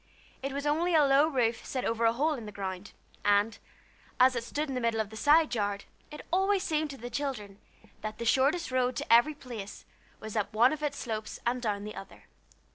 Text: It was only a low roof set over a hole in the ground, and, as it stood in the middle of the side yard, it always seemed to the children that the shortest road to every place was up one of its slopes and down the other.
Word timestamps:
It 0.41 0.51
was 0.51 0.65
only 0.65 0.95
a 0.95 1.05
low 1.05 1.27
roof 1.27 1.63
set 1.63 1.85
over 1.85 2.05
a 2.05 2.13
hole 2.13 2.33
in 2.33 2.47
the 2.47 2.51
ground, 2.51 2.93
and, 3.23 3.59
as 4.19 4.35
it 4.35 4.43
stood 4.43 4.67
in 4.67 4.73
the 4.73 4.81
middle 4.81 4.99
of 4.99 5.11
the 5.11 5.15
side 5.15 5.53
yard, 5.53 5.85
it 6.09 6.21
always 6.33 6.63
seemed 6.63 6.89
to 6.89 6.97
the 6.97 7.11
children 7.11 7.59
that 8.01 8.17
the 8.17 8.25
shortest 8.25 8.71
road 8.71 8.95
to 8.95 9.13
every 9.13 9.35
place 9.35 9.85
was 10.19 10.35
up 10.35 10.53
one 10.53 10.73
of 10.73 10.81
its 10.81 10.97
slopes 10.97 11.39
and 11.45 11.61
down 11.61 11.83
the 11.83 11.93
other. 11.95 12.23